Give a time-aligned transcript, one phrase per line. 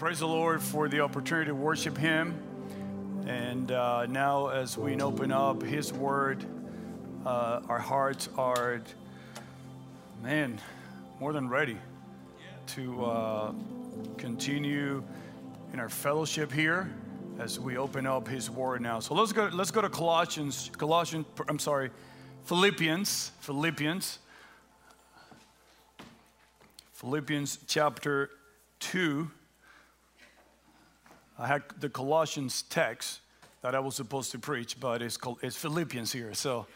[0.00, 2.34] praise the Lord for the opportunity to worship Him.
[3.26, 6.42] And uh, now, as we open up His Word,
[7.26, 8.80] uh, our hearts are,
[10.22, 10.58] man,
[11.20, 11.76] more than ready
[12.68, 13.52] to uh,
[14.16, 15.04] continue
[15.74, 16.90] in our fellowship here
[17.38, 19.00] as we open up His Word now.
[19.00, 19.50] So let's go.
[19.52, 20.70] Let's go to Colossians.
[20.78, 21.26] Colossians.
[21.46, 21.90] I'm sorry,
[22.44, 23.32] Philippians.
[23.40, 24.18] Philippians.
[26.94, 28.30] Philippians chapter
[28.78, 29.30] two.
[31.40, 33.20] I had the Colossians text
[33.62, 36.34] that I was supposed to preach, but it's, called, it's Philippians here.
[36.34, 36.66] So,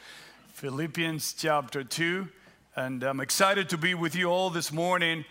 [0.55, 2.27] Philippians chapter 2.
[2.75, 5.27] And I'm excited to be with you all this morning.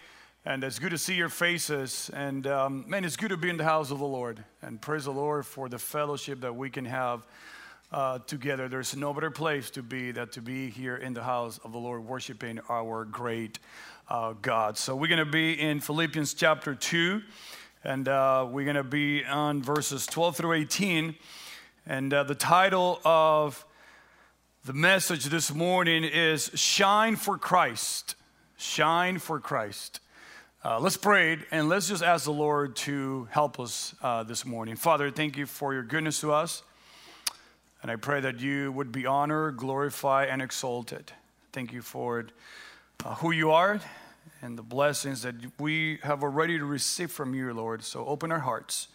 [0.46, 2.12] And it's good to see your faces.
[2.14, 4.44] And um, man, it's good to be in the house of the Lord.
[4.62, 7.26] And praise the Lord for the fellowship that we can have
[7.92, 8.68] uh, together.
[8.68, 11.80] There's no better place to be than to be here in the house of the
[11.80, 13.58] Lord, worshiping our great
[14.10, 14.78] uh, God.
[14.78, 17.24] So we're going to be in Philippians chapter 2.
[17.86, 21.16] And uh, we're going to be on verses 12 through 18.
[21.86, 23.66] And uh, the title of
[24.64, 28.16] the message this morning is Shine for Christ.
[28.56, 30.00] Shine for Christ.
[30.64, 34.78] Uh, let's pray and let's just ask the Lord to help us uh, this morning.
[34.78, 36.64] Father, thank you for your goodness to us.
[37.82, 41.12] And I pray that you would be honored, glorified, and exalted.
[41.52, 42.28] Thank you for
[43.04, 43.82] uh, who you are
[44.44, 47.82] and the blessings that we have already received from you, Lord.
[47.82, 48.90] So open our hearts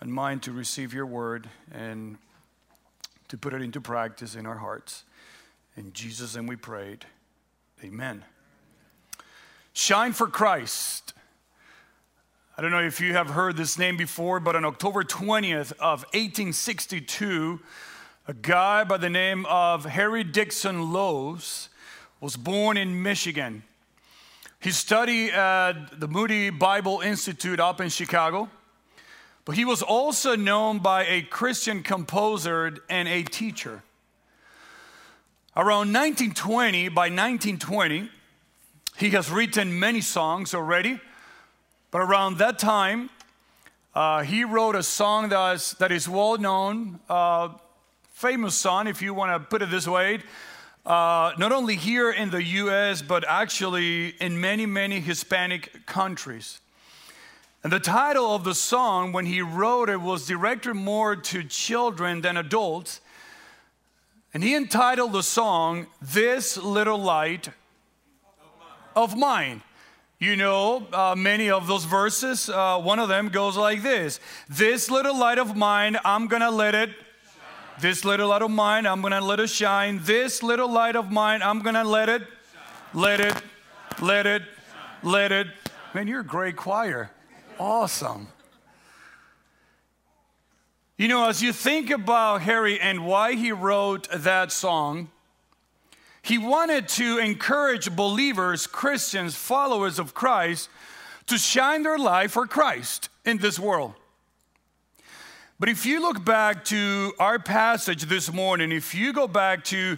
[0.00, 2.16] and mind to receive your word and
[3.28, 5.04] to put it into practice in our hearts.
[5.76, 7.04] In Jesus' name we prayed.
[7.84, 8.24] Amen.
[9.74, 11.12] Shine for Christ.
[12.56, 16.00] I don't know if you have heard this name before, but on October 20th of
[16.14, 17.60] 1862,
[18.26, 21.68] a guy by the name of Harry Dixon Loes
[22.22, 23.62] was born in Michigan.
[24.66, 28.50] He studied at the Moody Bible Institute up in Chicago,
[29.44, 33.84] but he was also known by a Christian composer and a teacher.
[35.54, 38.10] Around 1920, by 1920,
[38.96, 40.98] he has written many songs already,
[41.92, 43.08] but around that time,
[43.94, 47.50] uh, he wrote a song that is, that is well known, uh,
[48.14, 50.24] famous song, if you want to put it this way
[50.86, 56.60] uh, not only here in the US, but actually in many, many Hispanic countries.
[57.64, 62.20] And the title of the song, when he wrote it, was directed more to children
[62.20, 63.00] than adults.
[64.32, 67.48] And he entitled the song, This Little Light
[68.94, 69.62] of Mine.
[70.20, 72.48] You know uh, many of those verses.
[72.48, 76.74] Uh, one of them goes like this This little light of mine, I'm gonna let
[76.74, 76.90] it
[77.80, 80.00] this little light of mine, I'm gonna let it shine.
[80.02, 82.22] This little light of mine, I'm gonna let it,
[82.94, 83.34] let it,
[84.00, 84.42] let it,
[85.02, 85.48] let it.
[85.94, 87.10] Man, you're a great choir.
[87.58, 88.28] Awesome.
[90.96, 95.10] You know, as you think about Harry and why he wrote that song,
[96.22, 100.70] he wanted to encourage believers, Christians, followers of Christ,
[101.26, 103.94] to shine their light for Christ in this world.
[105.58, 109.96] But if you look back to our passage this morning, if you go back to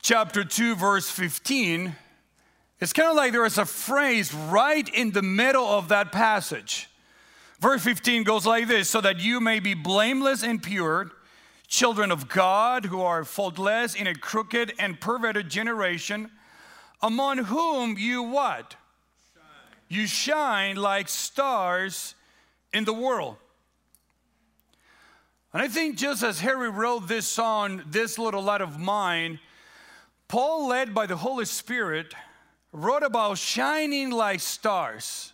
[0.00, 1.94] chapter 2, verse 15,
[2.80, 6.88] it's kind of like there is a phrase right in the middle of that passage.
[7.60, 11.10] Verse 15 goes like this so that you may be blameless and pure,
[11.68, 16.30] children of God who are faultless in a crooked and perverted generation,
[17.02, 18.76] among whom you what?
[19.34, 19.44] Shine.
[19.90, 22.14] You shine like stars
[22.72, 23.36] in the world.
[25.54, 29.38] And I think just as Harry wrote this song, This Little Light of Mine,
[30.26, 32.12] Paul, led by the Holy Spirit,
[32.72, 35.32] wrote about shining like stars.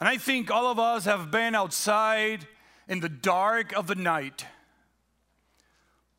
[0.00, 2.48] And I think all of us have been outside
[2.88, 4.46] in the dark of the night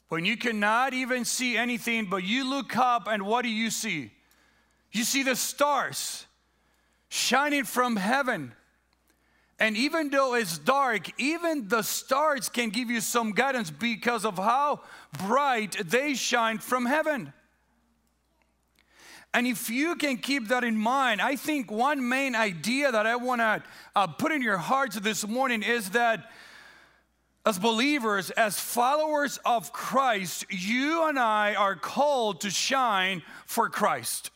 [0.10, 4.12] when you cannot even see anything, but you look up and what do you see?
[4.92, 6.26] You see the stars
[7.10, 8.54] shining from heaven.
[9.60, 14.38] And even though it's dark, even the stars can give you some guidance because of
[14.38, 14.82] how
[15.26, 17.34] bright they shine from heaven.
[19.34, 23.16] And if you can keep that in mind, I think one main idea that I
[23.16, 23.64] want to
[23.96, 26.30] uh, put in your hearts this morning is that
[27.46, 34.32] as believers, as followers of Christ, you and I are called to shine for Christ.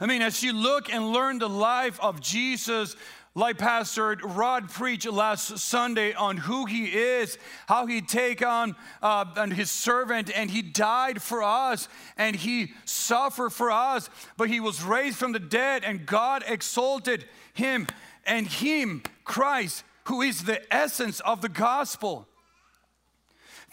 [0.00, 2.96] I mean, as you look and learn the life of Jesus,
[3.36, 7.36] like Pastor Rod preached last Sunday on who he is,
[7.66, 12.72] how he take on uh, and his servant, and he died for us, and he
[12.84, 17.88] suffered for us, but he was raised from the dead, and God exalted him,
[18.24, 22.28] and him, Christ, who is the essence of the gospel,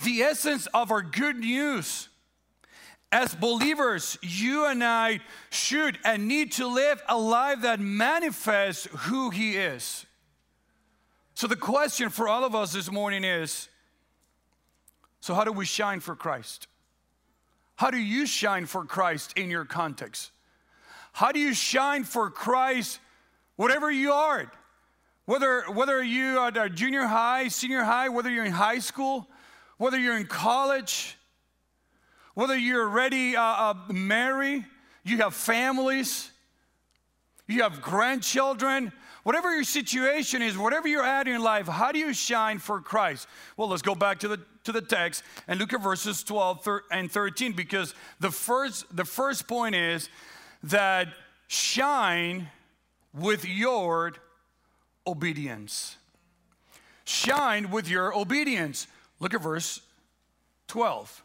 [0.03, 2.09] the essence of our good news
[3.11, 5.19] as believers, you and I
[5.49, 10.05] should and need to live a life that manifests who He is.
[11.33, 13.67] So, the question for all of us this morning is
[15.19, 16.67] so, how do we shine for Christ?
[17.75, 20.31] How do you shine for Christ in your context?
[21.13, 22.99] How do you shine for Christ
[23.55, 24.51] whatever you are?
[25.25, 29.27] Whether, whether you are junior high, senior high, whether you're in high school,
[29.77, 31.17] whether you're in college,
[32.33, 34.65] whether you're ready uh, uh, marry,
[35.03, 36.31] you have families,
[37.47, 38.91] you have grandchildren,
[39.23, 43.27] whatever your situation is, whatever you're at in life, how do you shine for Christ?
[43.57, 47.11] Well, let's go back to the to the text and look at verses 12 and
[47.11, 50.09] 13 because the first the first point is
[50.63, 51.07] that
[51.47, 52.49] shine
[53.13, 54.13] with your
[55.05, 55.97] obedience.
[57.05, 58.87] Shine with your obedience.
[59.19, 59.81] Look at verse
[60.67, 61.23] 12.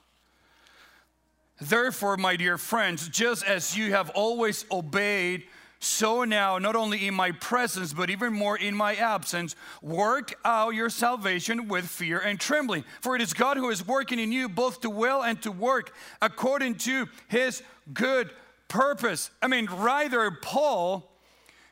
[1.61, 5.45] Therefore, my dear friends, just as you have always obeyed,
[5.79, 10.75] so now, not only in my presence, but even more in my absence, work out
[10.75, 12.85] your salvation with fear and trembling.
[13.01, 15.95] For it is God who is working in you both to will and to work
[16.23, 17.63] according to his
[17.93, 18.31] good
[18.69, 19.31] purpose.
[19.43, 21.11] I mean, rather, Paul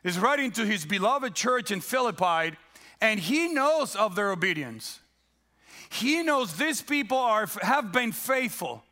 [0.03, 2.57] is writing to his beloved church in Philippi,
[3.01, 5.01] and he knows of their obedience.
[5.91, 8.83] He knows these people are, have been faithful.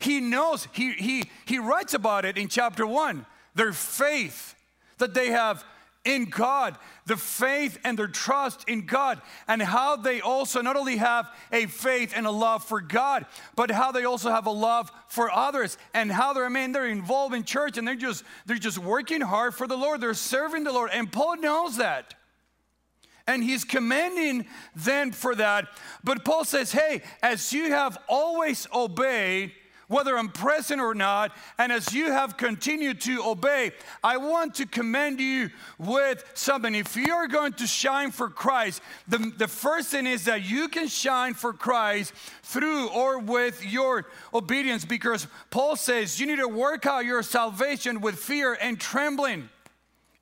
[0.00, 4.54] He knows, he, he, he writes about it in chapter one their faith
[4.98, 5.64] that they have
[6.04, 10.96] in God, the faith and their trust in God, and how they also not only
[10.96, 14.90] have a faith and a love for God, but how they also have a love
[15.08, 18.56] for others, and how they're I mean they're involved in church and they're just they're
[18.56, 20.00] just working hard for the Lord.
[20.00, 22.14] They're serving the Lord, and Paul knows that.
[23.26, 25.68] And he's commending them for that.
[26.02, 29.52] But Paul says, Hey, as you have always obeyed,
[29.90, 31.32] whether I'm present or not.
[31.58, 33.72] And as you have continued to obey,
[34.04, 36.76] I want to commend you with something.
[36.76, 40.86] If you're going to shine for Christ, the, the first thing is that you can
[40.86, 42.14] shine for Christ
[42.44, 48.00] through or with your obedience because Paul says you need to work out your salvation
[48.00, 49.48] with fear and trembling.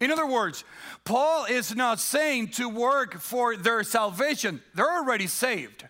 [0.01, 0.65] In other words,
[1.05, 5.87] Paul is not saying to work for their salvation, they're already saved.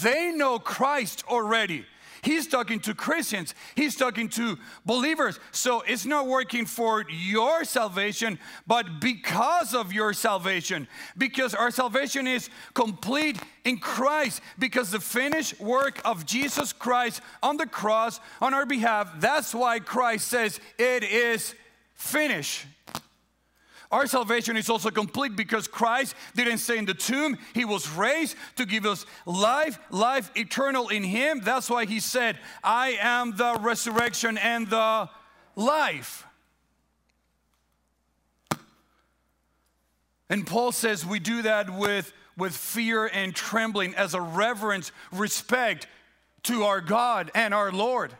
[0.00, 1.86] They know Christ already.
[2.24, 5.38] He's talking to Christians, he's talking to believers.
[5.52, 10.88] So it's not working for your salvation, but because of your salvation.
[11.18, 17.58] Because our salvation is complete in Christ, because the finished work of Jesus Christ on
[17.58, 21.54] the cross on our behalf, that's why Christ says, It is
[21.94, 22.64] finished.
[23.90, 27.38] Our salvation is also complete because Christ didn't stay in the tomb.
[27.54, 31.40] He was raised to give us life, life eternal in Him.
[31.44, 35.08] That's why He said, I am the resurrection and the
[35.54, 36.26] life.
[40.30, 45.86] And Paul says we do that with, with fear and trembling as a reverence, respect
[46.44, 48.12] to our God and our Lord.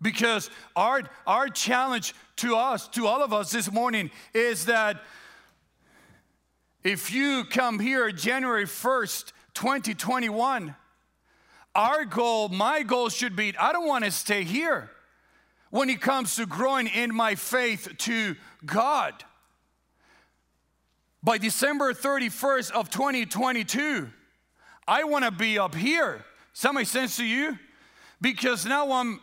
[0.00, 5.02] Because our, our challenge to us, to all of us this morning, is that
[6.82, 10.74] if you come here January 1st, 2021,
[11.74, 14.90] our goal, my goal should be I don't want to stay here
[15.70, 19.12] when it comes to growing in my faith to God.
[21.22, 24.08] By December 31st of 2022,
[24.86, 26.24] I want to be up here.
[26.62, 27.58] That make sense to you?
[28.20, 29.20] Because now I'm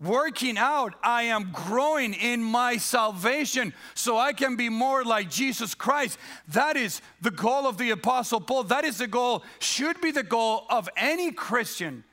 [0.00, 5.74] working out, I am growing in my salvation so I can be more like Jesus
[5.74, 6.18] Christ.
[6.48, 8.64] That is the goal of the Apostle Paul.
[8.64, 12.04] That is the goal, should be the goal of any Christian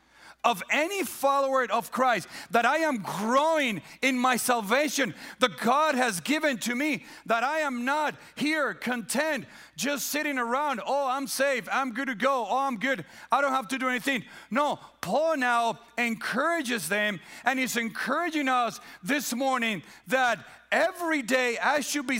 [0.47, 6.21] of any follower of Christ, that I am growing in my salvation that God has
[6.21, 9.43] given to me, that I am not here content
[9.75, 13.51] just sitting around, oh, I'm safe, I'm good to go, oh, I'm good, I don't
[13.51, 14.23] have to do anything.
[14.49, 20.39] No, Paul now encourages them, and he's encouraging us this morning that
[20.71, 22.19] every day I should be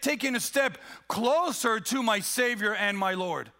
[0.00, 0.78] taking a step
[1.08, 3.50] closer to my Savior and my Lord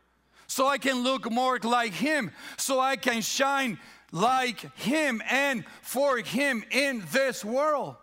[0.47, 3.79] so I can look more like Him, so I can shine
[4.15, 7.97] like Him and for Him in this world.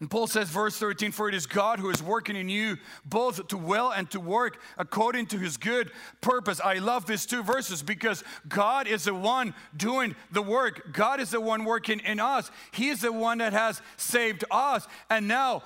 [0.00, 3.46] And Paul says, verse 13, for it is God who is working in you both
[3.48, 6.60] to will and to work according to his good purpose.
[6.60, 10.92] I love these two verses because God is the one doing the work.
[10.92, 12.50] God is the one working in us.
[12.72, 14.86] He is the one that has saved us.
[15.08, 15.62] And now,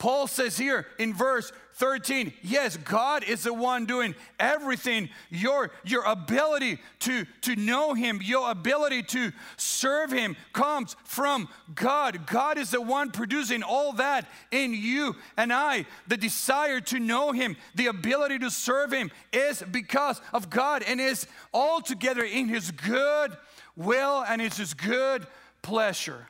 [0.00, 5.10] Paul says here in verse 13 yes god is the one doing everything.
[5.28, 12.26] Your your ability to to know him your ability to serve him comes from god.
[12.26, 15.84] God is the one producing all that in you and i.
[16.08, 20.98] The desire to know him the ability to serve him is because of god and
[20.98, 23.36] is altogether in his good
[23.76, 25.26] will and it's his good
[25.60, 26.26] pleasure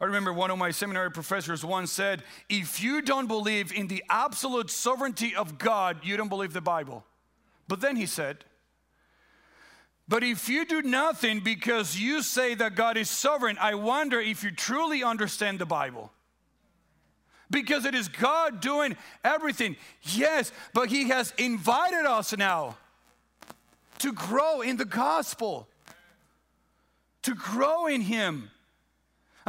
[0.00, 4.04] I remember one of my seminary professors once said, If you don't believe in the
[4.08, 7.04] absolute sovereignty of God, you don't believe the Bible.
[7.66, 8.44] But then he said,
[10.06, 14.44] But if you do nothing because you say that God is sovereign, I wonder if
[14.44, 16.12] you truly understand the Bible.
[17.50, 19.76] Because it is God doing everything.
[20.02, 22.76] Yes, but He has invited us now
[23.98, 25.66] to grow in the gospel,
[27.22, 28.50] to grow in Him.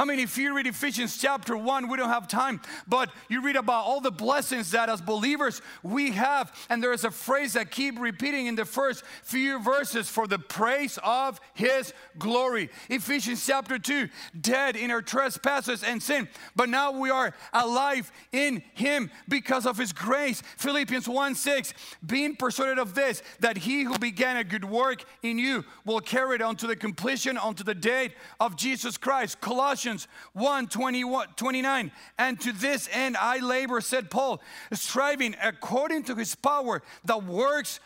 [0.00, 3.56] I mean, if you read Ephesians chapter 1, we don't have time, but you read
[3.56, 6.50] about all the blessings that as believers we have.
[6.70, 10.38] And there is a phrase that keep repeating in the first few verses for the
[10.38, 12.70] praise of his glory.
[12.88, 14.08] Ephesians chapter 2,
[14.40, 19.76] dead in our trespasses and sin, but now we are alive in him because of
[19.76, 20.42] his grace.
[20.56, 21.74] Philippians 1 6,
[22.06, 26.36] being persuaded of this, that he who began a good work in you will carry
[26.36, 29.42] it on to the completion, unto the day of Jesus Christ.
[29.42, 31.92] Colossians Colossians 1 29.
[32.18, 34.40] And to this end I labor, said Paul,
[34.72, 37.80] striving according to his power that works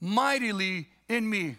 [0.00, 1.56] mightily in me.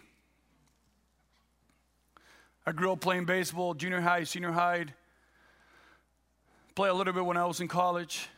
[2.66, 4.86] I grew up playing baseball, junior high, senior high.
[6.74, 8.28] Play a little bit when I was in college.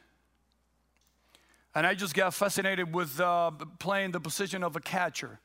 [1.74, 5.38] And I just got fascinated with uh, playing the position of a catcher.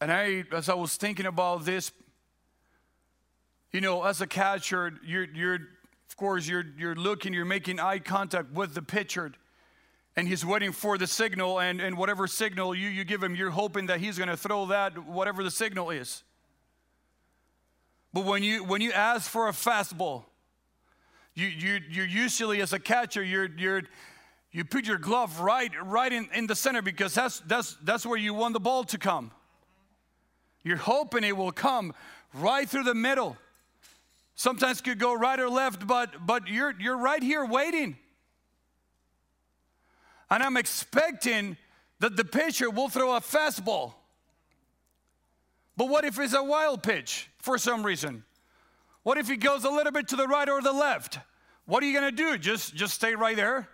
[0.00, 1.92] And I, as I was thinking about this
[3.72, 5.58] you know, as a catcher, you're, you're
[6.12, 9.32] of course, you're, you're looking, you're making eye contact with the pitcher,
[10.14, 13.50] and he's waiting for the signal, and, and whatever signal you, you give him, you're
[13.50, 16.22] hoping that he's going to throw that, whatever the signal is.
[18.12, 20.24] But when you, when you ask for a fastball,
[21.34, 23.82] you, you, you're usually, as a catcher, you're, you're,
[24.50, 28.18] you put your glove right, right in, in the center because that's, that's, that's where
[28.18, 29.30] you want the ball to come.
[30.62, 31.94] You're hoping it will come
[32.34, 33.38] right through the middle.
[34.34, 37.96] Sometimes could go right or left, but but you're you're right here waiting.
[40.30, 41.58] And I'm expecting
[41.98, 43.94] that the pitcher will throw a fastball.
[45.76, 48.24] But what if it's a wild pitch for some reason?
[49.02, 51.18] What if he goes a little bit to the right or the left?
[51.66, 52.38] What are you going to do?
[52.38, 53.68] Just just stay right there?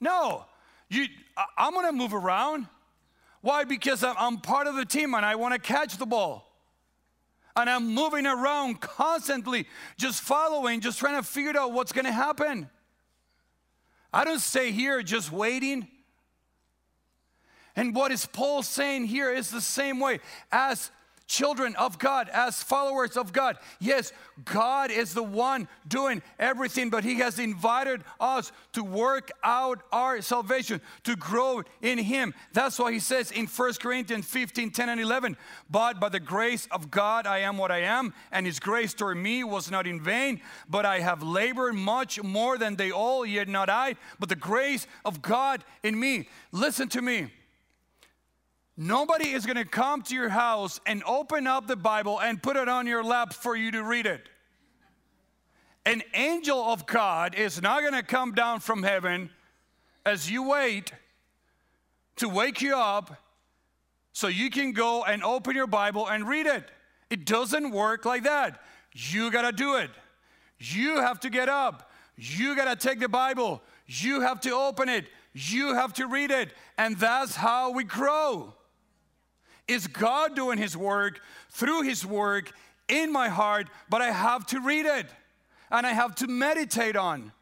[0.00, 0.44] No.
[0.88, 1.06] You
[1.56, 2.66] I'm going to move around.
[3.40, 3.64] Why?
[3.64, 6.51] Because I'm part of the team and I want to catch the ball
[7.56, 9.66] and I'm moving around constantly,
[9.96, 12.68] just following, just trying to figure out what's going to happen.
[14.12, 15.88] I don't stay here just waiting.
[17.74, 20.90] And what is Paul saying here is the same way as
[21.26, 23.56] children of God, as followers of God.
[23.80, 24.12] Yes,
[24.44, 30.20] God is the one doing everything, but He has invited us to work out our
[30.20, 32.34] salvation, to grow in Him.
[32.52, 35.36] That's why He says in 1 Corinthians 15 10 and 11,
[35.70, 39.16] But by the grace of God I am what I am, and His grace toward
[39.16, 43.48] me was not in vain, but I have labored much more than they all, yet
[43.48, 46.28] not I, but the grace of God in me.
[46.52, 47.30] Listen to me.
[48.76, 52.56] Nobody is going to come to your house and open up the Bible and put
[52.56, 54.28] it on your lap for you to read it.
[55.84, 59.30] An angel of God is not going to come down from heaven
[60.06, 60.92] as you wait
[62.16, 63.16] to wake you up
[64.12, 66.70] so you can go and open your Bible and read it.
[67.10, 68.62] It doesn't work like that.
[68.92, 69.90] You got to do it.
[70.58, 71.90] You have to get up.
[72.16, 73.62] You got to take the Bible.
[73.86, 75.06] You have to open it.
[75.32, 76.52] You have to read it.
[76.78, 78.54] And that's how we grow.
[79.68, 82.52] Is God doing His work through His work
[82.88, 85.06] in my heart, but I have to read it
[85.70, 87.32] and I have to meditate on.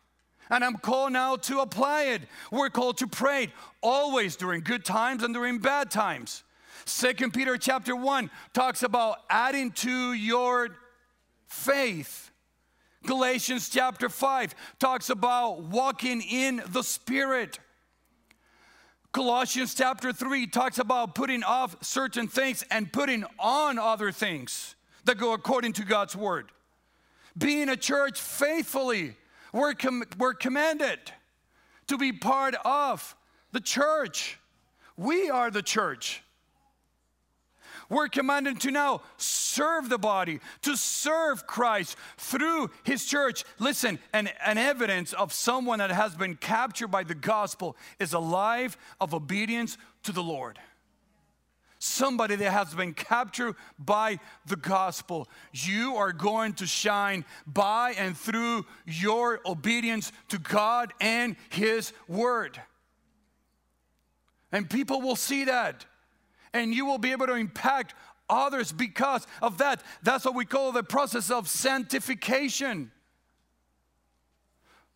[0.48, 2.22] And I'm called now to apply it.
[2.50, 6.42] We're called to pray always during good times and during bad times.
[6.86, 10.76] Second Peter chapter 1 talks about adding to your
[11.46, 12.30] faith.
[13.06, 17.58] Galatians chapter 5 talks about walking in the Spirit.
[19.12, 25.18] Colossians chapter 3 talks about putting off certain things and putting on other things that
[25.18, 26.52] go according to God's word.
[27.36, 29.16] Being a church faithfully,
[29.52, 30.98] we're, com- we're commanded
[31.88, 33.16] to be part of
[33.50, 34.38] the church.
[34.96, 36.22] We are the church.
[37.90, 43.44] We're commanded to now serve the body, to serve Christ through his church.
[43.58, 48.18] Listen, an, an evidence of someone that has been captured by the gospel is a
[48.18, 50.58] life of obedience to the Lord
[51.82, 55.26] somebody that has been captured by the gospel.
[55.52, 62.60] You are going to shine by and through your obedience to God and His Word.
[64.52, 65.86] And people will see that
[66.52, 67.94] and you will be able to impact
[68.28, 69.82] others because of that.
[70.02, 72.92] That's what we call the process of sanctification.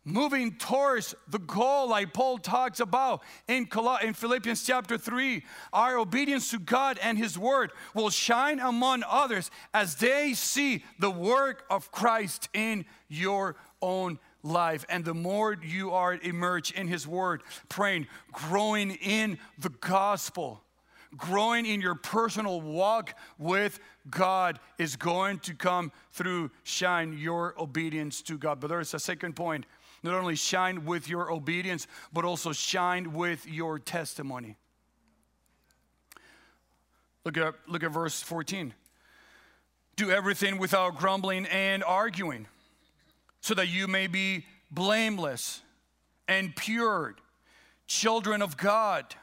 [0.07, 3.67] Moving towards the goal, like Paul talks about in,
[4.03, 5.43] in Philippians chapter 3,
[5.73, 11.09] our obedience to God and His Word will shine among others as they see the
[11.09, 14.85] work of Christ in your own life.
[14.89, 20.61] And the more you are immersed in His Word, praying, growing in the gospel,
[21.17, 23.79] growing in your personal walk with
[24.09, 28.59] God is going to come through shine your obedience to God.
[28.59, 29.65] But there's a second point
[30.03, 34.55] not only shine with your obedience, but also shine with your testimony.
[37.23, 38.73] Look at, look at verse 14.
[39.95, 42.47] Do everything without grumbling and arguing,
[43.41, 45.61] so that you may be blameless
[46.27, 47.15] and pure,
[47.87, 49.15] children of God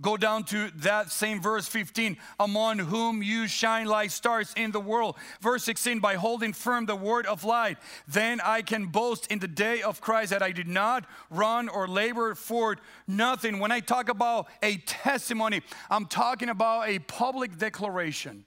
[0.00, 4.80] Go down to that same verse 15, among whom you shine like stars in the
[4.80, 5.16] world.
[5.40, 9.48] Verse 16, by holding firm the word of light, then I can boast in the
[9.48, 12.76] day of Christ that I did not run or labor for
[13.06, 13.58] nothing.
[13.58, 18.44] When I talk about a testimony, I'm talking about a public declaration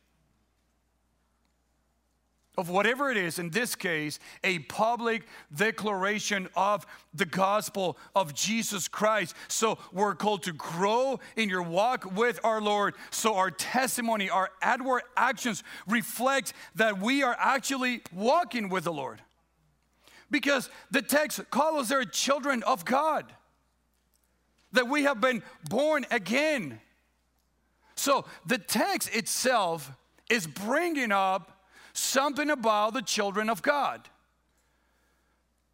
[2.59, 5.25] of whatever it is, in this case, a public
[5.55, 9.33] declaration of the gospel of Jesus Christ.
[9.47, 12.95] So we're called to grow in your walk with our Lord.
[13.11, 19.21] So our testimony, our outward actions reflect that we are actually walking with the Lord.
[20.29, 23.25] Because the text calls us there children of God,
[24.73, 26.81] that we have been born again.
[27.95, 29.91] So the text itself
[30.29, 31.55] is bringing up
[31.99, 34.07] something about the children of God.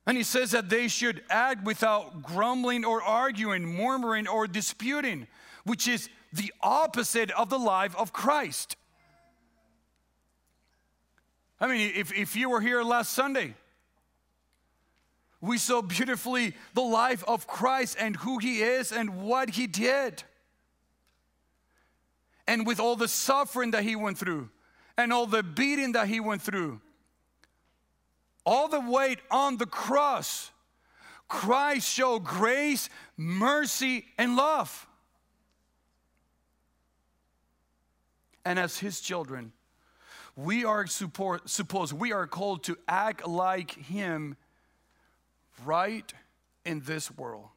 [0.07, 5.27] And he says that they should act without grumbling or arguing, murmuring or disputing,
[5.63, 8.75] which is the opposite of the life of Christ.
[11.59, 13.55] I mean, if, if you were here last Sunday,
[15.41, 20.23] we saw beautifully the life of Christ and who he is and what he did.
[22.47, 24.49] And with all the suffering that he went through,
[24.97, 26.79] and all the beating that he went through,
[28.45, 30.51] all the weight on the cross,
[31.27, 34.88] Christ showed grace, mercy, and love.
[38.45, 39.51] And as his children,
[40.36, 44.36] we are support, supposed, we are called to act like him
[45.63, 46.13] right
[46.63, 47.47] in this world.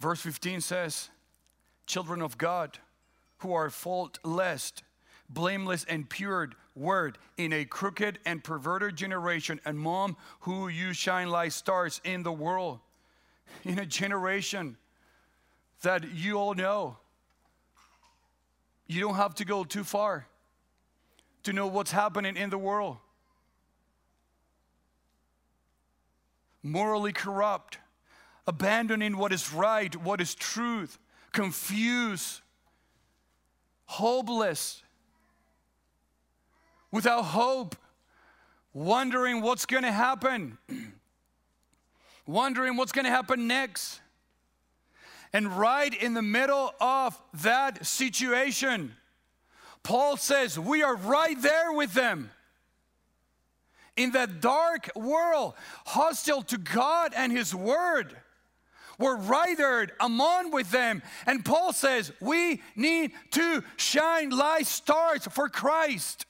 [0.00, 1.10] Verse 15 says,
[1.86, 2.78] Children of God,
[3.38, 4.72] who are faultless,
[5.28, 11.28] blameless, and pure word in a crooked and perverted generation, and mom, who you shine
[11.28, 12.80] like stars in the world,
[13.64, 14.76] in a generation
[15.82, 16.96] that you all know.
[18.86, 20.26] You don't have to go too far
[21.42, 22.96] to know what's happening in the world.
[26.62, 27.78] Morally corrupt,
[28.46, 30.98] abandoning what is right, what is truth,
[31.32, 32.40] confused
[33.88, 34.82] hopeless,
[36.92, 37.74] without hope,
[38.74, 40.58] wondering what's going to happen,
[42.26, 44.00] wondering what's going to happen next.
[45.32, 48.94] And right in the middle of that situation,
[49.82, 52.30] Paul says, We are right there with them.
[53.96, 55.54] In that dark world,
[55.86, 58.16] hostile to God and His Word
[58.98, 61.02] were right there among with them.
[61.26, 66.26] And Paul says, we need to shine like stars for Christ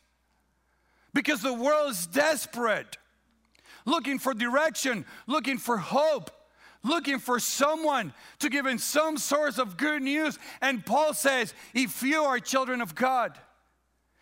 [1.14, 2.98] because the world is desperate,
[3.85, 6.31] looking for direction, looking for hope,
[6.85, 10.38] looking for someone to give in some source of good news.
[10.61, 13.38] And Paul says, if you are children of God,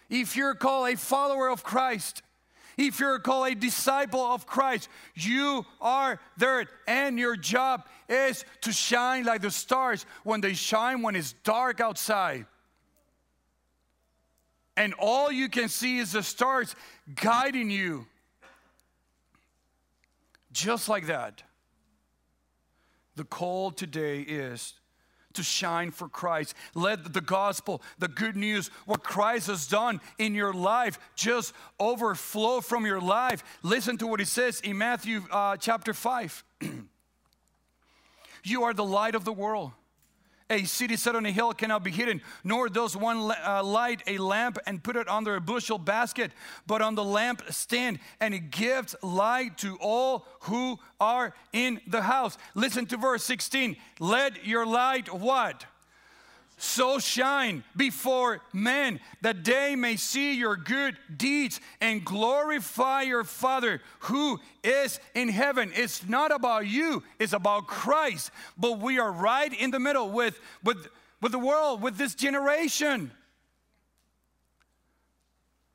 [0.09, 2.23] if you're called a follower of Christ,
[2.77, 6.67] If you're called a disciple of Christ, you are there.
[6.87, 11.81] And your job is to shine like the stars when they shine when it's dark
[11.81, 12.47] outside.
[14.77, 16.77] And all you can see is the stars
[17.15, 18.07] guiding you.
[20.53, 21.43] Just like that.
[23.15, 24.75] The call today is
[25.37, 26.55] to shine for Christ.
[26.75, 32.61] Let the gospel, the good news, what Christ has done in your life just overflow
[32.61, 33.43] from your life.
[33.63, 36.45] Listen to what he says in Matthew uh, chapter 5.
[38.45, 39.73] you are the light of the world.
[40.49, 44.19] A city set on a hill cannot be hidden, nor does one uh, light a
[44.19, 46.31] lamp and put it under a bushel basket,
[46.67, 52.03] but on the lamp stand, and it gives light to all who are in the
[52.03, 52.39] house.
[52.55, 53.77] Listen to verse 16.
[53.99, 55.65] Let your light what?
[56.59, 63.83] So shine before men that they may see your good deeds and glorify your Father
[64.01, 65.71] who is in heaven.
[65.75, 68.31] It's not about you, it's about Christ.
[68.57, 70.89] But we are right in the middle with, with,
[71.21, 73.11] with the world, with this generation.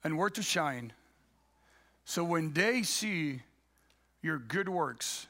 [0.04, 0.94] And we're to shine.
[2.06, 3.42] So when they see
[4.24, 5.28] your good works,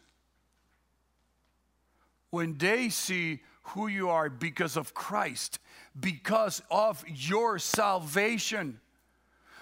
[2.30, 5.60] when they see who you are because of Christ,
[6.00, 8.80] because of your salvation.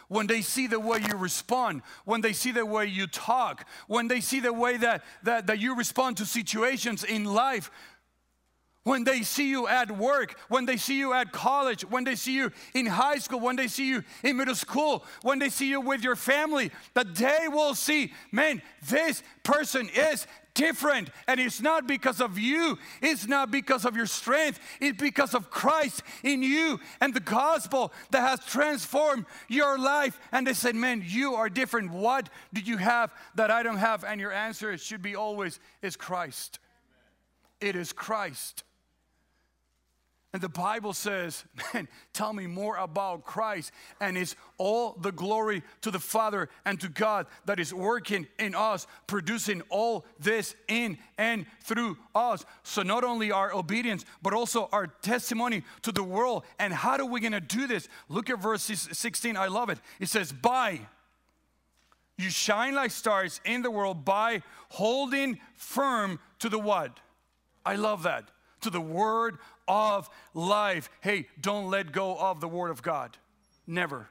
[0.07, 4.07] When they see the way you respond, when they see the way you talk, when
[4.07, 7.69] they see the way that, that, that you respond to situations in life,
[8.89, 12.33] when they see you at work, when they see you at college, when they see
[12.33, 15.79] you in high school, when they see you in middle school, when they see you
[15.79, 20.25] with your family, that they will see, man, this person is
[20.55, 21.11] different.
[21.27, 25.51] And it's not because of you, it's not because of your strength, it's because of
[25.51, 30.19] Christ in you and the gospel that has transformed your life.
[30.31, 31.91] And they said, Man, you are different.
[31.91, 34.03] What do you have that I don't have?
[34.03, 36.57] And your answer should be always is Christ.
[37.61, 38.63] It is Christ.
[40.31, 43.71] And the Bible says, man, tell me more about Christ.
[43.99, 48.53] And it's all the glory to the Father and to God that is working in
[48.53, 52.45] us, producing all this in and through us.
[52.63, 56.43] So not only our obedience, but also our testimony to the world.
[56.59, 57.87] And how are we gonna do this?
[58.07, 59.35] Look at verse 16.
[59.35, 59.79] I love it.
[59.99, 60.81] It says, by
[62.19, 66.99] you shine like stars in the world by holding firm to the what?
[67.65, 68.29] I love that.
[68.61, 69.37] To the word
[69.69, 70.89] of life.
[70.99, 73.15] Hey, don't let go of the Word of God.
[73.67, 74.09] Never.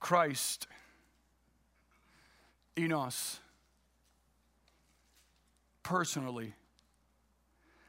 [0.00, 0.66] Christ
[2.76, 3.38] in us
[5.82, 6.52] personally.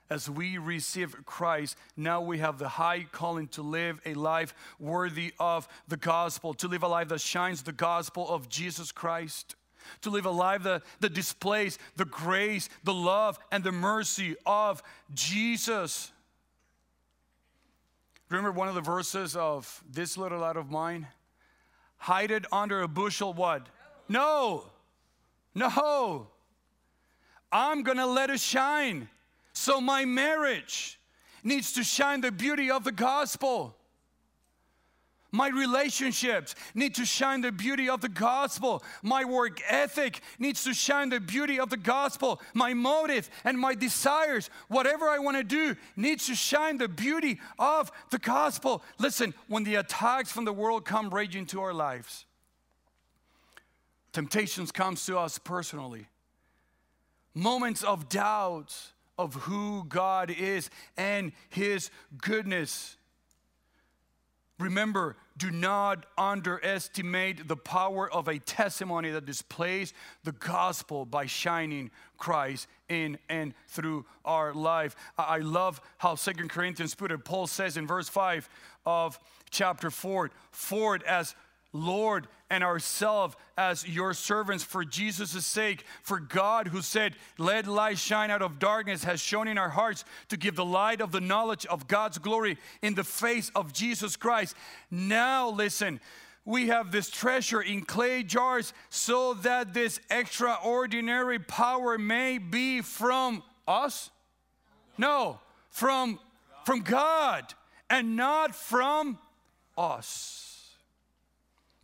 [0.07, 5.33] As we receive Christ, now we have the high calling to live a life worthy
[5.39, 9.55] of the gospel, to live a life that shines the gospel of Jesus Christ
[10.01, 14.81] to live a life that, that displays the grace, the love, and the mercy of
[15.13, 16.11] Jesus.
[18.29, 21.07] Remember one of the verses of this little light of mine?
[21.97, 23.67] Hide it under a bushel, what?
[24.09, 24.65] No,
[25.53, 26.27] no.
[27.51, 29.09] I'm gonna let it shine.
[29.53, 30.99] So my marriage
[31.43, 33.75] needs to shine the beauty of the gospel.
[35.35, 38.81] My relationships need to shine the beauty of the gospel.
[39.03, 42.41] My work ethic needs to shine the beauty of the gospel.
[42.53, 47.41] My motive and my desires, whatever I want to do, needs to shine the beauty
[47.59, 48.81] of the gospel.
[48.97, 52.25] Listen, when the attacks from the world come raging to our lives,
[54.13, 56.07] temptations comes to us personally.
[57.33, 58.73] Moments of doubt
[59.17, 61.89] of who God is and his
[62.21, 62.95] goodness.
[64.57, 71.91] Remember, do not underestimate the power of a testimony that displays the gospel by shining
[72.17, 74.95] Christ in and through our life.
[75.17, 77.25] I love how Second Corinthians put it.
[77.25, 78.47] Paul says in verse 5
[78.85, 81.35] of chapter 4, for as
[81.75, 85.83] Lord and ourselves as your servants for Jesus' sake.
[86.03, 90.05] For God, who said, Let light shine out of darkness, has shown in our hearts
[90.29, 94.15] to give the light of the knowledge of God's glory in the face of Jesus
[94.15, 94.55] Christ.
[94.89, 95.99] Now, listen.
[96.47, 103.41] We have this treasure in clay jars so that this extraordinary power may be from
[103.67, 104.11] us?
[104.95, 105.39] No,
[105.71, 106.19] from,
[106.63, 107.51] from God
[107.89, 109.17] and not from
[109.75, 110.44] us.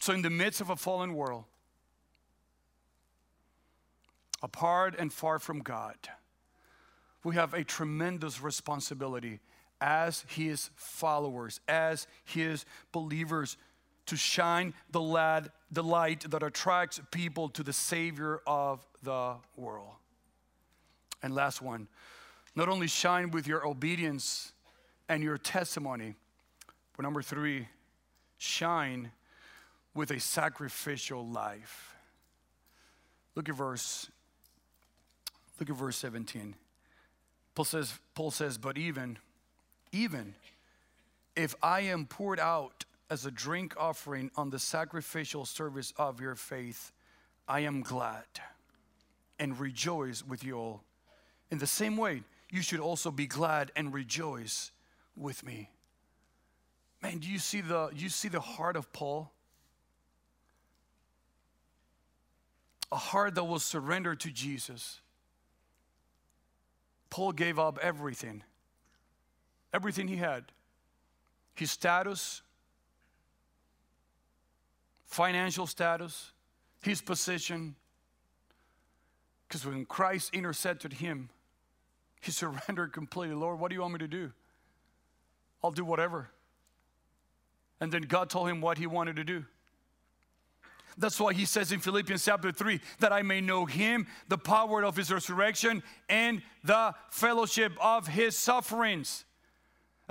[0.02, 1.44] So, in the midst of a fallen world,
[4.42, 5.96] apart and far from God,
[7.24, 9.42] we have a tremendous responsibility
[9.80, 13.58] as his followers, as his believers,
[14.08, 19.92] to shine the, lad, the light that attracts people to the Savior of the world.
[21.22, 21.88] And last one,
[22.56, 24.52] not only shine with your obedience
[25.08, 26.16] and your testimony,
[26.98, 27.68] but number three,
[28.40, 29.12] shine
[29.94, 31.96] with a sacrificial life.
[33.36, 34.10] Look at verse
[35.60, 36.56] look at verse 17.
[37.56, 39.18] Paul says Paul says but even
[39.92, 40.36] even
[41.36, 46.36] if I am poured out as a drink offering on the sacrificial service of your
[46.36, 46.92] faith,
[47.48, 48.26] I am glad
[49.40, 50.84] and rejoice with you all.
[51.50, 54.72] In the same way, you should also be glad and rejoice
[55.16, 55.70] with me.
[57.02, 59.32] Man, do you see the you see the heart of Paul?
[62.92, 65.00] A heart that will surrender to Jesus.
[67.10, 68.44] Paul gave up everything.
[69.74, 70.46] Everything he had.
[71.56, 72.42] His status,
[75.06, 76.32] financial status,
[76.82, 77.76] his position.
[79.48, 81.30] Because when Christ intercepted him,
[82.22, 83.36] he surrendered completely.
[83.36, 84.32] Lord, what do you want me to do?
[85.64, 86.30] I'll do whatever.
[87.80, 89.46] And then God told him what he wanted to do.
[90.98, 94.84] That's why he says in Philippians chapter 3 that I may know him, the power
[94.84, 99.26] of his resurrection, and the fellowship of his sufferings.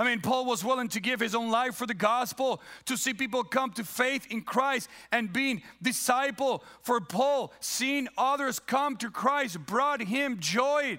[0.01, 3.13] I mean, Paul was willing to give his own life for the gospel to see
[3.13, 6.65] people come to faith in Christ and being disciple.
[6.81, 10.99] For Paul, seeing others come to Christ brought him joy.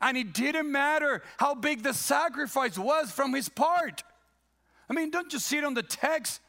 [0.00, 4.04] And it didn't matter how big the sacrifice was from his part.
[4.88, 6.40] I mean, don't you see it on the text?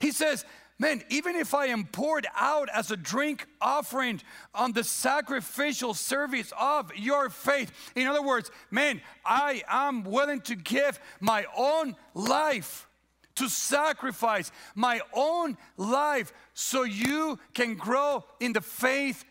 [0.00, 0.46] He says,
[0.80, 4.22] Man, even if I am poured out as a drink offering
[4.54, 7.70] on the sacrificial service of your faith.
[7.94, 12.88] In other words, man, I am willing to give my own life
[13.34, 19.26] to sacrifice my own life so you can grow in the faith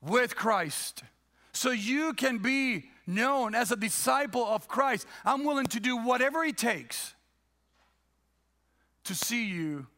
[0.00, 1.02] with Christ.
[1.52, 5.08] So you can be known as a disciple of Christ.
[5.24, 7.14] I'm willing to do whatever it takes
[9.02, 9.88] to see you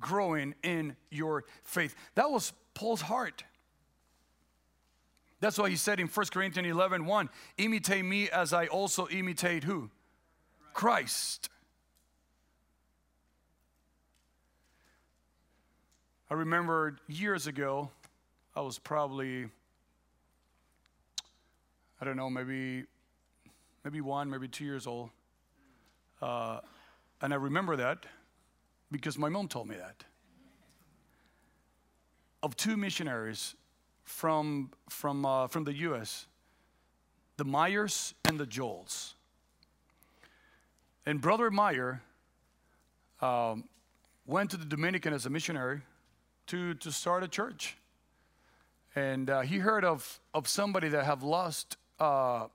[0.00, 1.94] growing in your faith.
[2.14, 3.44] That was Paul's heart.
[5.40, 9.64] That's why he said in 1 Corinthians 11 1, imitate me as I also imitate
[9.64, 9.90] who?
[10.72, 11.48] Christ.
[16.30, 17.90] I remember years ago,
[18.54, 19.46] I was probably,
[22.00, 22.84] I don't know, maybe,
[23.84, 25.10] maybe one, maybe two years old.
[26.22, 26.60] Uh,
[27.20, 28.06] and I remember that
[28.90, 30.04] because my mom told me that.
[32.42, 33.54] Of two missionaries
[34.04, 36.26] from, from, uh, from the US,
[37.36, 39.14] the Myers and the Joels.
[41.06, 42.02] And Brother Meyer
[43.22, 43.64] um,
[44.26, 45.80] went to the Dominican as a missionary
[46.48, 47.76] to, to start a church.
[48.94, 52.48] And uh, he heard of, of somebody that have lost uh,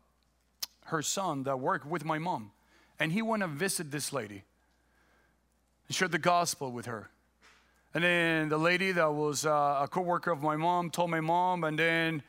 [0.85, 2.51] her son that worked with my mom.
[2.99, 4.43] And he went and visited this lady
[5.87, 7.09] and shared the gospel with her.
[7.93, 11.63] And then the lady that was uh, a co-worker of my mom told my mom,
[11.63, 12.23] and then,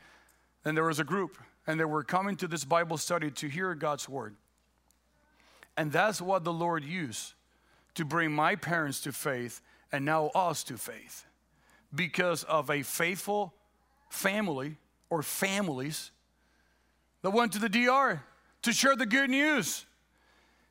[0.63, 3.75] then there was a group, and they were coming to this Bible study to hear
[3.75, 4.37] God's word.
[5.77, 7.35] And that's what the Lord used
[7.97, 11.27] to bring my parents to faith and now us to faith
[11.95, 13.53] because of a faithful
[14.09, 14.77] family
[15.11, 16.11] or families
[17.23, 18.23] that went to the DR
[18.63, 19.85] to share the good news.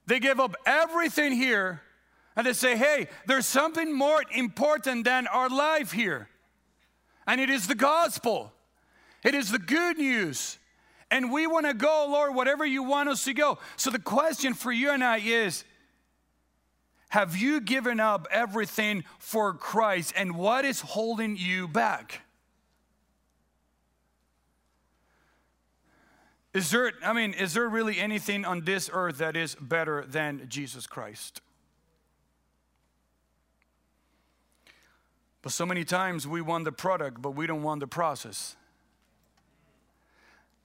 [0.08, 1.82] They gave up everything here
[2.36, 6.28] and they say, hey, there's something more important than our life here.
[7.26, 8.52] And it is the gospel,
[9.24, 10.60] it is the good news.
[11.12, 13.60] And we want to go, Lord, whatever you want us to go.
[13.78, 15.64] So the question for you and I is
[17.10, 20.14] Have you given up everything for Christ?
[20.18, 22.22] And what is holding you back?
[26.54, 30.48] Is there, I mean, is there really anything on this earth that is better than
[30.48, 31.42] Jesus Christ?
[35.46, 38.56] But so many times we want the product, but we don't want the process.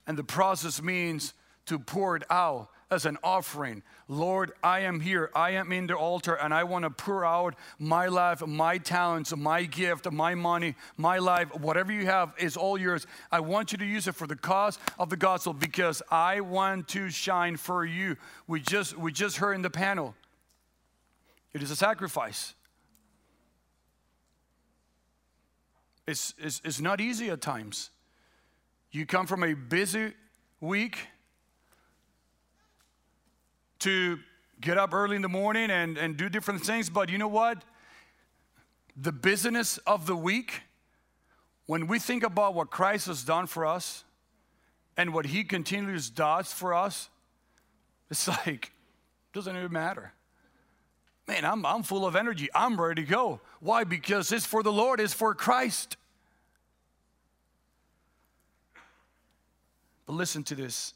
[0.07, 1.35] And the process means
[1.67, 3.83] to pour it out as an offering.
[4.07, 5.29] Lord, I am here.
[5.35, 9.35] I am in the altar and I want to pour out my life, my talents,
[9.37, 13.05] my gift, my money, my life, whatever you have is all yours.
[13.31, 16.87] I want you to use it for the cause of the gospel because I want
[16.87, 18.17] to shine for you.
[18.47, 20.15] We just we just heard in the panel.
[21.53, 22.55] It is a sacrifice.
[26.07, 27.89] It's, it's, it's not easy at times.
[28.91, 30.13] You come from a busy
[30.59, 31.07] week,
[33.81, 34.19] to
[34.59, 37.63] get up early in the morning and, and do different things, but you know what?
[38.95, 40.61] The business of the week,
[41.65, 44.03] when we think about what Christ has done for us
[44.95, 47.09] and what He continues does for us,
[48.11, 48.71] it's like,
[49.33, 50.13] doesn't even matter.
[51.31, 52.49] Man, I'm, I'm full of energy.
[52.53, 53.39] I'm ready to go.
[53.61, 53.85] Why?
[53.85, 55.95] Because it's for the Lord, it's for Christ.
[60.05, 60.93] But listen to this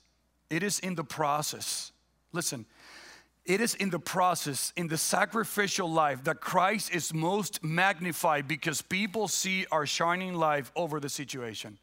[0.50, 1.94] it is in the process.
[2.34, 2.66] Listen,
[3.46, 8.82] it is in the process, in the sacrificial life, that Christ is most magnified because
[8.82, 11.78] people see our shining life over the situation.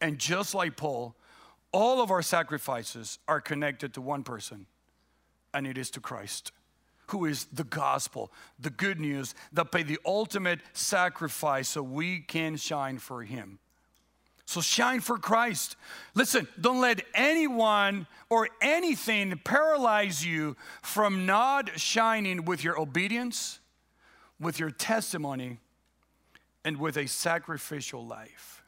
[0.00, 1.14] And just like Paul,
[1.70, 4.64] all of our sacrifices are connected to one person,
[5.52, 6.50] and it is to Christ,
[7.06, 12.56] who is the gospel, the good news that paid the ultimate sacrifice so we can
[12.56, 13.58] shine for Him.
[14.44, 15.76] So shine for Christ.
[16.14, 23.58] Listen, don't let anyone or anything paralyze you from not shining with your obedience,
[24.38, 25.58] with your testimony,
[26.64, 28.62] and with a sacrificial life.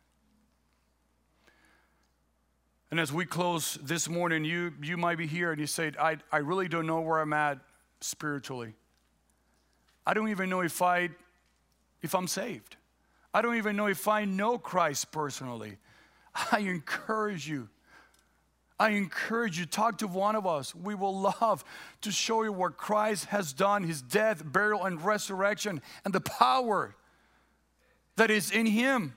[2.91, 6.17] And as we close this morning, you, you might be here and you say, I,
[6.33, 7.59] I really don't know where I'm at
[8.01, 8.75] spiritually.
[10.07, 11.11] I don't even know if, I,
[12.03, 12.77] if I'm saved.
[13.33, 15.77] I don't even know if I know Christ personally.
[16.53, 17.69] I encourage you.
[18.81, 20.75] I encourage you, talk to one of us.
[20.75, 21.65] We will love
[22.03, 26.95] to show you what Christ has done, his death, burial, and resurrection, and the power
[28.17, 29.15] that is in him.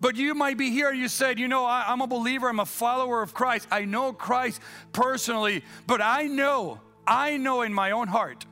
[0.00, 2.66] But you might be here, you said, you know, I, am a believer, I'm a
[2.66, 3.68] follower of Christ.
[3.70, 4.60] I know Christ
[4.92, 8.46] personally, but I know, I know in my own heart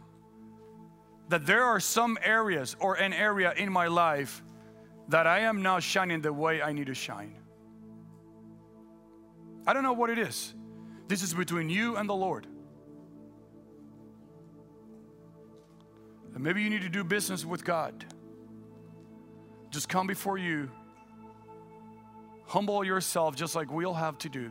[1.28, 4.42] that there are some areas or an area in my life
[5.08, 7.36] that I am not shining the way I need to shine.
[9.64, 10.54] I don't know what it is.
[11.06, 12.48] This is between you and the Lord.
[16.34, 18.04] And maybe you need to do business with God.
[19.70, 20.68] Just come before you,
[22.46, 24.50] humble yourself just like we'll have to do.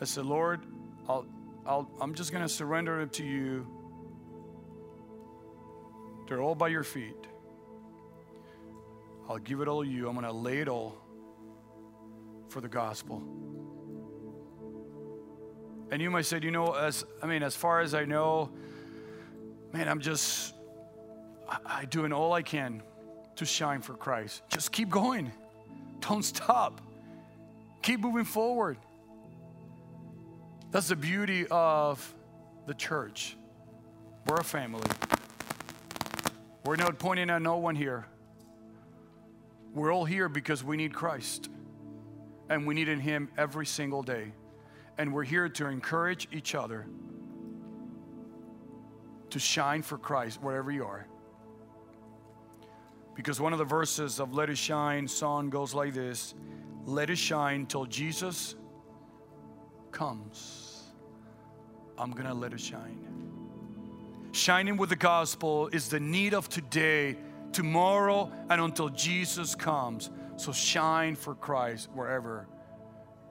[0.00, 0.64] I said, Lord,
[1.08, 1.26] I'll,
[1.64, 3.66] I'll, I'm just going to surrender it to you.
[6.28, 7.26] They're all by your feet.
[9.28, 10.08] I'll give it all to you.
[10.08, 10.96] I'm going to lay it all
[12.48, 13.22] for the gospel.
[15.90, 18.50] And you might say, you know, as I mean, as far as I know,
[19.72, 20.54] man, I'm just
[21.48, 22.82] I, I doing all I can
[23.36, 24.42] to shine for Christ.
[24.48, 25.30] Just keep going.
[26.00, 26.80] Don't stop.
[27.82, 28.78] Keep moving forward.
[30.72, 32.14] That's the beauty of
[32.66, 33.36] the church.
[34.26, 34.88] We're a family.
[36.64, 38.06] We're not pointing at no one here.
[39.74, 41.50] We're all here because we need Christ.
[42.48, 44.32] And we need in Him every single day.
[44.96, 46.86] And we're here to encourage each other
[49.28, 51.06] to shine for Christ wherever you are.
[53.14, 56.34] Because one of the verses of Let It Shine song goes like this
[56.86, 58.54] Let it shine till Jesus
[59.90, 60.61] comes.
[61.98, 62.98] I'm gonna let it shine.
[64.32, 67.16] Shining with the gospel is the need of today
[67.52, 70.10] tomorrow and until Jesus comes.
[70.36, 72.46] So shine for Christ wherever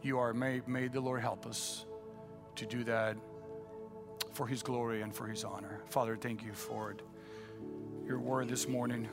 [0.04, 0.34] you are.
[0.34, 1.86] May, may the Lord help us
[2.56, 3.18] to do that
[4.34, 5.82] for His glory and for His honor.
[5.90, 6.96] Father, thank you for
[8.06, 9.08] your word this morning.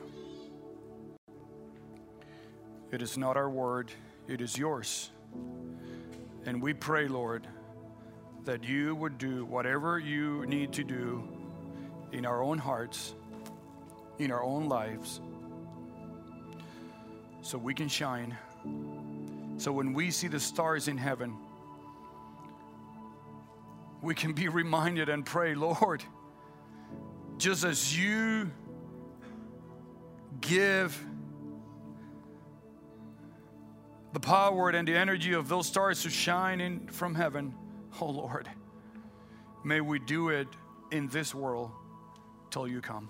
[2.91, 3.91] It is not our word,
[4.27, 5.11] it is yours.
[6.45, 7.47] And we pray, Lord,
[8.45, 11.23] that you would do whatever you need to do
[12.11, 13.13] in our own hearts
[14.19, 15.21] in our own lives
[17.41, 18.37] so we can shine.
[19.57, 21.35] So when we see the stars in heaven,
[24.01, 26.03] we can be reminded and pray, Lord,
[27.37, 28.51] just as you
[30.41, 31.01] give
[34.11, 37.53] the power and the energy of those stars to shine in from heaven,
[38.01, 38.49] oh Lord,
[39.63, 40.47] may we do it
[40.91, 41.71] in this world
[42.51, 43.09] till you come.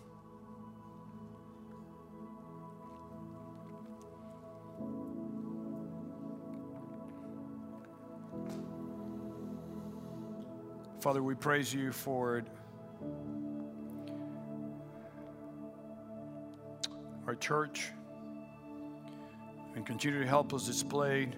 [11.01, 12.43] Father, we praise you for
[17.25, 17.91] our church
[19.75, 21.29] and continue to help us display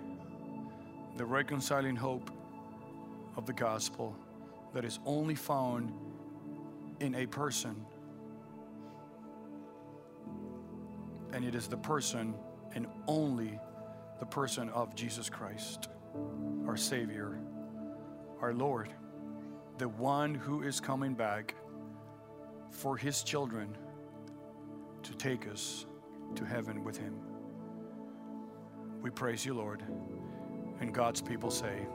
[1.18, 2.32] the reconciling hope
[3.36, 4.16] of the gospel
[4.74, 5.92] that is only found
[7.00, 7.86] in a person.
[11.34, 12.34] And it is the person
[12.76, 13.60] and only
[14.20, 15.90] the person of Jesus Christ,
[16.68, 17.40] our Savior,
[18.42, 18.94] our Lord.
[19.82, 21.56] the one who is coming back
[22.70, 23.76] for his children
[25.02, 25.88] to take us
[26.36, 27.16] to heaven with him.
[29.02, 29.84] We praise you, Lord.
[30.80, 31.88] And God's people say,